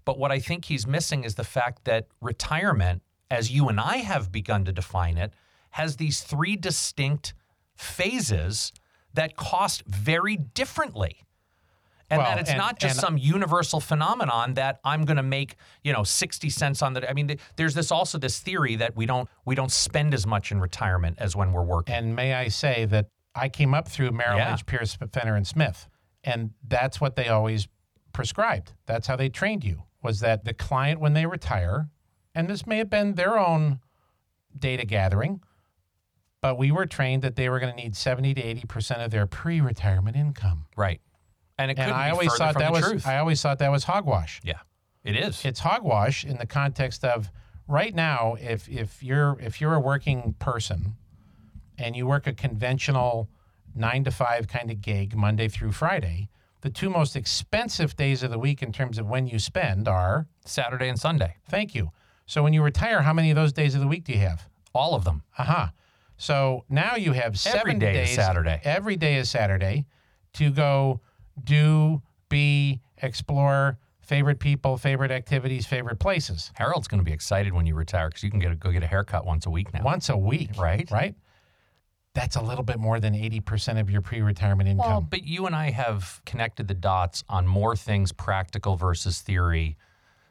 [0.05, 3.99] But what I think he's missing is the fact that retirement, as you and I
[3.99, 5.33] have begun to define it,
[5.71, 7.35] has these three distinct
[7.77, 8.73] phases
[9.14, 11.25] that cost very differently
[12.11, 15.23] and Well, that it's and- not just and- some universal phenomenon that I'm going to
[15.23, 18.77] make you know 60 cents on the I mean th- there's this also this theory
[18.77, 22.14] that we don't we don't spend as much in retirement as when we're working And
[22.16, 24.49] may I say that I came up through Merrill Yeah.
[24.49, 25.87] Lynch, Pierce, Fenner, and Smith,
[26.25, 27.69] and that's what they always
[28.12, 28.73] prescribed.
[28.87, 29.85] That's how they trained you.
[30.03, 31.88] Was that the client when they retire,
[32.35, 33.81] and this may have been their own
[34.59, 35.40] data gathering,
[36.40, 39.11] but we were trained that they were going to need seventy to eighty percent of
[39.11, 40.66] their pre-retirement income.
[40.77, 41.01] right
[41.59, 44.40] and it And I always thought that was truth I always thought that was hogwash.
[44.45, 44.61] yeah
[45.05, 47.31] it is It's hogwash in the context of
[47.69, 50.97] right now, if if you're if you're a working person
[51.79, 53.29] and you work a conventional
[53.75, 56.29] nine to five kind of gig Monday through Friday,
[56.62, 60.27] the two most expensive days of the week in terms of when you spend are
[60.45, 61.90] Saturday and Sunday thank you.
[62.31, 64.47] So when you retire, how many of those days of the week do you have?
[64.73, 65.73] all of them Aha.
[66.16, 68.14] So now you have seven day is.
[68.14, 68.61] Saturday.
[68.62, 69.87] Every day is Saturday
[70.35, 71.01] to go
[71.43, 76.53] do, be, explore, favorite people, favorite activities, favorite places.
[76.55, 78.85] Harold's going to be excited when you retire because you can get a, go get
[78.85, 79.83] a haircut once a week now.
[79.83, 80.51] Once a week.
[80.57, 80.88] Right.
[80.88, 81.16] Right.
[82.14, 84.88] That's a little bit more than 80% of your pre retirement income.
[84.88, 89.77] Well, but you and I have connected the dots on more things practical versus theory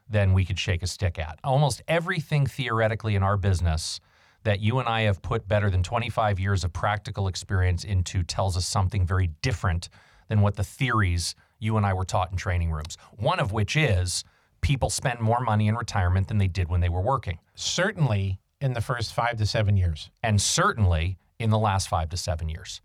[0.09, 1.39] than we could shake a stick at.
[1.43, 3.99] Almost everything theoretically in our business
[4.43, 8.55] that you and I have put better than 25 years of practical experience into tells
[8.57, 9.89] us something very different
[10.29, 12.97] than what the theories you and I were taught in training rooms.
[13.17, 14.23] One of which is
[14.61, 17.39] people spend more money in retirement than they did when they were working.
[17.55, 20.09] Certainly in the first five to seven years.
[20.23, 22.81] And certainly in the last five to seven years.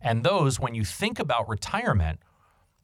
[0.00, 2.20] And those, when you think about retirement,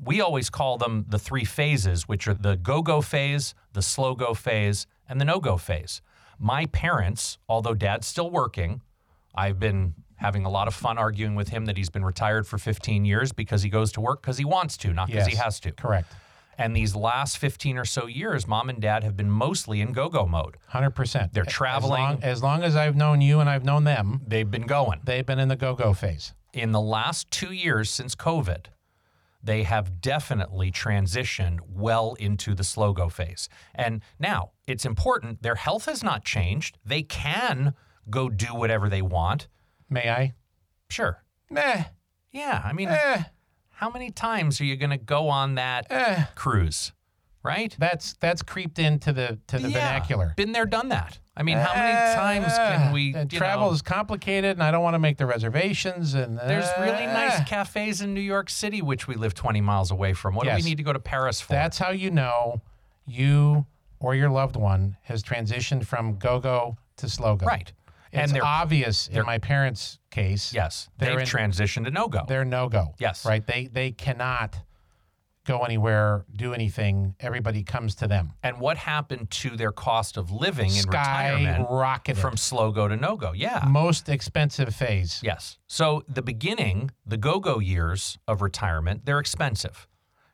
[0.03, 4.15] we always call them the three phases, which are the go go phase, the slow
[4.15, 6.03] go phase, and the no go phase.
[6.39, 8.81] My parents, although dad's still working,
[9.35, 12.59] I've been having a lot of fun arguing with him that he's been retired for
[12.59, 15.61] 15 years because he goes to work because he wants to, not because he has
[15.61, 15.73] to.
[15.73, 16.13] Correct.
[16.57, 20.09] And these last 15 or so years, mom and dad have been mostly in go
[20.09, 20.57] go mode.
[20.73, 21.33] 100%.
[21.33, 22.01] They're As traveling.
[22.03, 25.01] long, as long as I've known you and I've known them, They've been going.
[25.05, 26.33] they've been in the go go phase.
[26.53, 28.67] in the last two years since COVID,
[29.45, 33.49] they have definitely transitioned well into the slow go phase.
[33.75, 36.79] And now it's important, their health has not changed.
[36.85, 37.75] They can
[38.09, 39.49] go do whatever they want.
[39.91, 40.33] May I?
[40.89, 41.23] Sure.
[41.51, 41.85] Meh.
[42.33, 42.63] Yeah.
[42.65, 43.25] I mean, Eh.
[43.69, 46.25] how many times are you going to go on that Eh.
[46.35, 46.93] cruise?
[47.45, 47.77] Right?
[47.79, 49.75] That's that's creeped into the to the Yeah.
[49.75, 50.33] vernacular.
[50.37, 51.19] Been there, done that.
[51.37, 53.15] I mean, how many times can we?
[53.15, 56.15] And you travel know, is complicated, and I don't want to make the reservations.
[56.15, 57.45] And there's really nice eh.
[57.45, 60.35] cafes in New York City, which we live 20 miles away from.
[60.35, 61.53] What do we need to go to Paris for?
[61.53, 62.63] That's how you know
[63.07, 63.67] you
[64.01, 67.47] or your loved one has transitioned from go go to slow go.
[67.47, 67.73] right.
[68.13, 70.53] It's and they're obvious in my parents' case.
[70.55, 72.25] Yes, They're they've in- transitioned to no go.
[72.29, 72.95] They're no go.
[72.99, 73.27] Yes.
[73.27, 73.45] Right.
[73.45, 74.57] They they cannot
[75.45, 77.15] go anywhere, do anything.
[77.21, 78.33] Everybody comes to them.
[78.43, 82.21] And what happened to their cost of living in Sky retirement rocketed.
[82.21, 83.33] from slow go to no go?
[83.33, 83.65] Yeah.
[83.69, 85.21] most expensive phase.
[85.23, 85.59] Yes.
[85.67, 89.87] So the beginning, the go go years of retirement, they're expensive.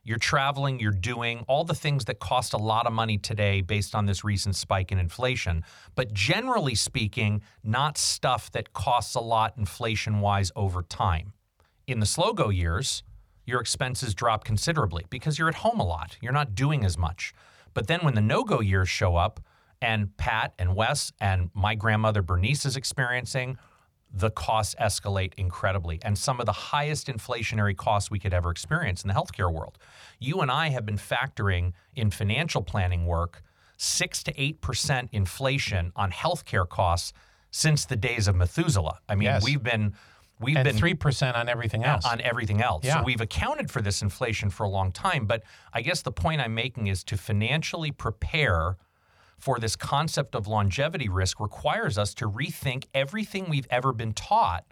[0.03, 3.95] You're traveling, you're doing all the things that cost a lot of money today based
[3.95, 5.63] on this recent spike in inflation.
[5.95, 11.35] But generally speaking, not stuff that costs a lot inflation wise over time.
[11.87, 13.03] In the slow go years,
[13.51, 16.17] your expenses drop considerably because you're at home a lot.
[16.23, 17.35] You're not doing as much.
[17.75, 19.41] But then when the no go years show up,
[19.83, 23.57] and Pat and Wes and my grandmother Bernice is experiencing,
[24.13, 29.03] the costs escalate incredibly and some of the highest inflationary costs we could ever experience
[29.03, 29.79] in the healthcare world.
[30.19, 33.43] You and I have been factoring in financial planning work
[33.79, 37.15] 6 to 8% inflation on healthcare costs
[37.51, 38.99] since the days of Methuselah.
[39.09, 39.43] I mean, Yes.
[39.45, 39.95] we've been
[40.41, 42.05] we've And been three percent on everything else.
[42.05, 42.85] on everything else.
[42.85, 42.99] Yeah.
[42.99, 45.27] So we've accounted for this inflation for a long time.
[45.27, 48.77] But I guess the point I'm making is to financially prepare
[49.39, 54.65] for this concept of longevity risk requires us to rethink everything we've ever been taught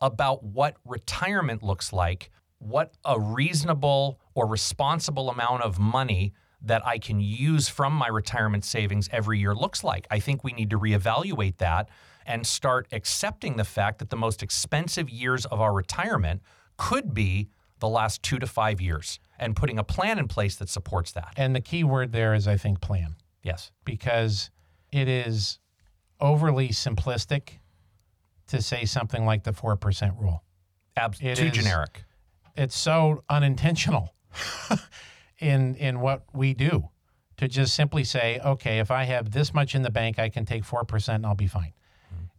[0.00, 6.98] about what retirement looks like, what a reasonable or responsible amount of money that I
[6.98, 10.06] can use from my retirement savings every year looks like.
[10.10, 11.88] I think we need to reevaluate that
[12.26, 16.42] and start accepting the fact that the most expensive years of our retirement
[16.76, 17.48] could be
[17.80, 21.32] the last two to five years and putting a plan in place that supports that.
[21.36, 23.72] and the key word there is, I think, plan, Yes.
[23.84, 24.50] because
[24.92, 25.58] it is
[26.20, 27.58] overly simplistic
[28.46, 30.44] to say something like the four percent rule.
[30.96, 32.04] Abs- It too is- generic.
[32.54, 34.14] It's so unintentional
[35.38, 36.88] in in what we do
[37.38, 40.44] to just simply say, okay, if I have this much in the bank, I can
[40.44, 41.72] take four percent and I'll be fine.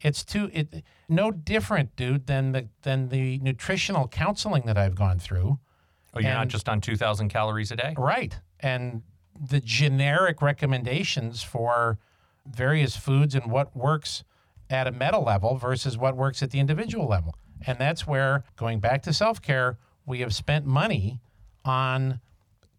[0.04, 5.18] It's too it no different, dude, than the than the nutritional counseling that I've gone
[5.18, 5.60] through.
[6.14, 7.96] Oh, you're not just on 2,000 calories a day?
[7.98, 8.40] Right.
[8.60, 9.02] And
[9.50, 11.98] the generic recommendations for
[12.46, 14.24] various foods and what works
[14.70, 17.36] at a meta level versus what works at the individual level.
[17.66, 21.20] And that's where, going back to self care, we have spent money
[21.66, 22.20] on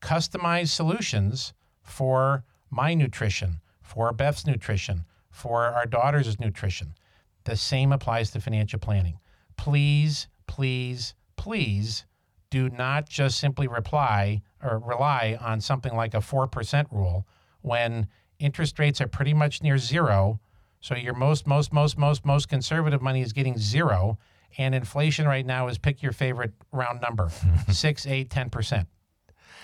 [0.01, 6.95] customized solutions for my nutrition, for Beth's nutrition, for our daughter's nutrition.
[7.45, 9.19] The same applies to financial planning.
[9.57, 12.05] Please, please, please
[12.51, 17.27] do not just simply reply or rely on something like a 4% rule
[17.63, 18.07] when
[18.39, 20.41] interest rates are pretty much near zero.
[20.81, 24.19] So your most, most, most, most, most conservative money is getting zero.
[24.57, 27.31] And inflation right now is pick your favorite round number
[27.71, 28.87] six, eight, 10%.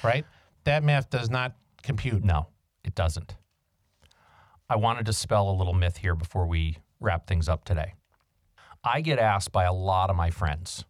[0.03, 0.25] Right?
[0.65, 2.25] That math does not compute.
[2.25, 2.49] No,
[2.85, 3.37] it doesn't.
[4.69, 7.95] I want to dispel a little myth here before we wrap things up today.
[8.85, 10.85] I get asked by a lot of my friends,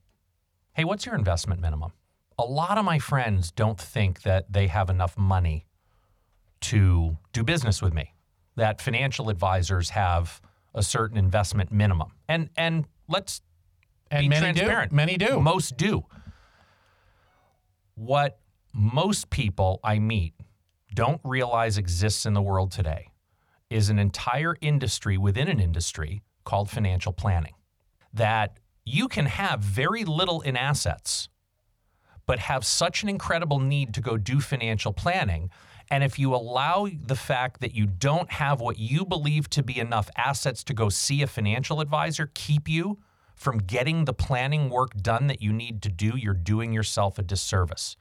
[0.74, 1.92] hey, what's your investment minimum?
[2.38, 5.66] A lot of my friends don't think that they have enough money
[6.62, 8.14] to do business with me.
[8.56, 10.40] That financial advisors have
[10.74, 12.12] a certain investment minimum.
[12.28, 13.42] And and let's
[14.10, 14.90] And be many transparent.
[14.90, 14.96] do.
[14.96, 15.40] Many do.
[15.40, 16.04] Most do.
[17.94, 18.38] What
[18.72, 20.34] most people I meet
[20.94, 23.09] don't realize exists in the world today
[23.70, 27.54] is an entire industry within an industry called financial planning.
[28.12, 31.28] That you can have very little in assets,
[32.26, 35.50] but have such an incredible need to go do financial planning.
[35.90, 39.78] And if you allow the fact that you don't have what you believe to be
[39.78, 42.98] enough assets to go see a financial advisor keep you
[43.34, 47.22] from getting the planning work done that you need to do, you're doing yourself a
[47.22, 47.96] disservice.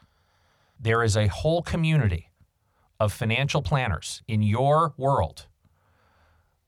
[0.78, 2.30] There is a whole community
[3.00, 5.48] of financial planners in your world.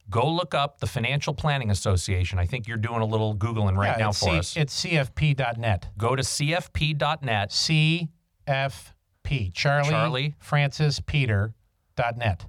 [0.10, 2.38] Go look up the Financial Planning Association.
[2.39, 4.58] I think you're doing a little Googling right Yeah, now for C- us.
[4.58, 5.89] It's CFP.net.
[5.97, 7.52] Go to cfp.net.
[7.52, 9.54] CFP.
[9.54, 10.36] Charlie, Charlie.
[10.39, 11.54] Francis Peter.
[11.97, 12.45] Dot net.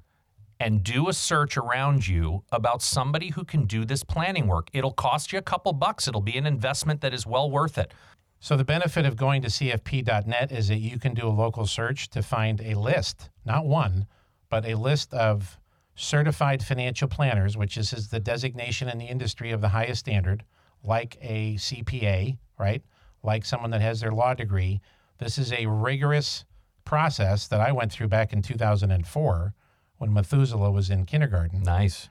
[0.60, 4.68] and do a search around you about somebody who can do this planning work.
[4.72, 6.06] It'll cost you a couple bucks.
[6.06, 7.92] It'll be an investment that is well worth it.
[8.38, 12.08] So the benefit of going to CFP.net is that you can do a local search
[12.10, 14.06] to find a list, not one,
[14.48, 15.58] but a list of
[15.94, 20.44] certified financial planners, which is, is the designation in the industry of the highest standard,
[20.82, 22.82] like a CPA, right?
[23.22, 24.80] Like someone that has their law degree.
[25.18, 26.44] This is a rigorous
[26.84, 29.54] process that I went through back in 2004
[29.98, 32.08] when Methuselah was in kindergarten Nice.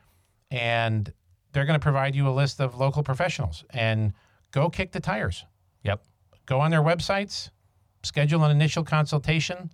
[0.49, 1.11] and
[1.51, 4.13] they're going to provide you a list of local professionals and
[4.51, 5.45] go kick the tires.
[5.83, 6.01] Yep.
[6.45, 7.49] Go on their websites,
[8.03, 9.71] schedule an initial consultation,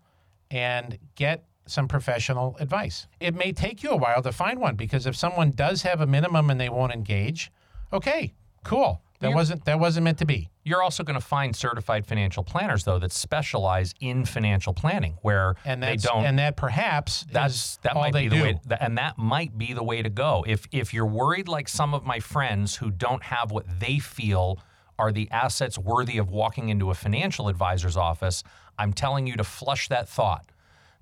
[0.50, 3.08] and get some professional advice.
[3.20, 6.08] It may take you a while to find one because if someone does have a
[6.08, 7.52] minimum and they won't engage,
[7.94, 9.02] okay, cool.
[9.20, 9.36] That Yeah.
[9.36, 10.50] wasn't that wasn't meant to be.
[10.64, 15.56] You're also going to find certified financial planners, though, that specialize in financial planning, where
[15.66, 16.24] And they don't.
[16.26, 18.44] and that perhaps that's is that all might they be the do.
[18.44, 20.44] way, and that might be the way to go.
[20.48, 24.60] If if you're worried, like some of my friends who don't have what they feel
[25.00, 28.44] are the assets worthy of walking into a financial advisor's office,
[28.78, 30.46] I'm telling you to flush that thought.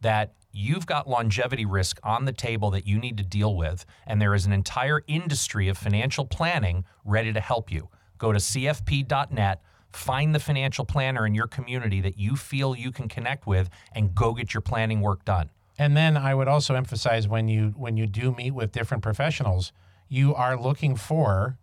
[0.01, 4.21] That you've got longevity risk on the table that you need to deal with, and
[4.21, 7.89] there is an entire industry of financial planning ready to help you.
[8.17, 9.61] Go to CFP.net.
[9.91, 14.15] Find the financial planner in your community that you feel you can connect with and
[14.15, 15.49] go get your planning work done.
[15.77, 19.73] And then I would also emphasize when you when you do meet with different professionals,
[20.07, 21.57] you are looking for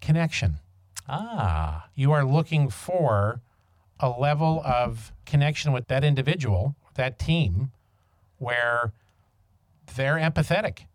[0.00, 0.60] connection.
[1.08, 3.40] Ah, You are looking for
[3.98, 7.72] a level of connection with that individual, that team,
[8.38, 8.92] where
[9.96, 10.86] they're empathetic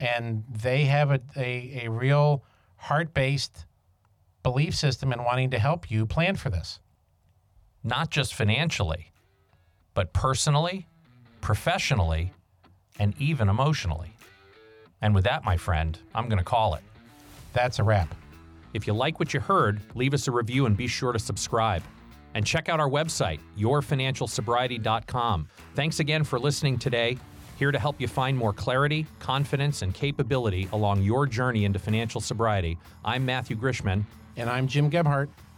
[0.00, 2.42] and they have a, a, a real
[2.76, 3.66] heart based
[4.42, 6.80] belief system in wanting to help you plan for this.
[7.82, 9.12] not just financially,
[9.94, 10.86] but personally,
[11.40, 12.32] professionally,
[12.98, 14.14] and even emotionally.
[15.00, 16.82] And with that, my friend, I'm going to call it.
[17.52, 18.14] That's a wrap.
[18.74, 21.82] If you like what you heard, leave us a review and be sure to subscribe.
[22.34, 25.48] And check out our website, yourfinancialsobriety.com.
[25.74, 27.18] Thanks again for listening today.
[27.58, 32.20] Here to help you find more clarity, confidence, and capability along your journey into financial
[32.20, 32.78] sobriety.
[33.04, 34.04] I'm Matthew Grishman.
[34.36, 35.28] And I'm Jim Gebhardt.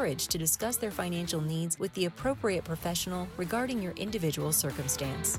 [0.00, 5.38] to discuss their financial needs with the appropriate professional regarding your individual circumstance.